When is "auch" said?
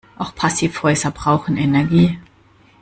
0.17-0.33